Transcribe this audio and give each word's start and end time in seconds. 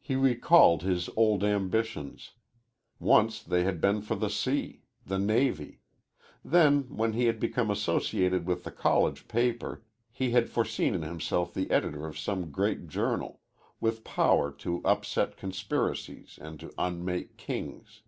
He 0.00 0.16
recalled 0.16 0.80
his 0.80 1.10
old 1.16 1.44
ambitions. 1.44 2.30
Once 2.98 3.42
they 3.42 3.62
had 3.64 3.78
been 3.78 4.00
for 4.00 4.14
the 4.14 4.30
sea 4.30 4.84
the 5.04 5.18
Navy. 5.18 5.82
Then, 6.42 6.84
when 6.96 7.12
he 7.12 7.26
had 7.26 7.38
become 7.38 7.70
associated 7.70 8.46
with 8.46 8.64
the 8.64 8.70
college 8.70 9.28
paper 9.28 9.84
he 10.10 10.30
had 10.30 10.48
foreseen 10.48 10.94
in 10.94 11.02
himself 11.02 11.52
the 11.52 11.70
editor 11.70 12.06
of 12.06 12.18
some 12.18 12.50
great 12.50 12.88
journal, 12.88 13.42
with 13.80 14.02
power 14.02 14.50
to 14.50 14.80
upset 14.82 15.36
conspiracies 15.36 16.38
and 16.40 16.58
to 16.58 16.72
unmake 16.78 17.36
kings. 17.36 18.00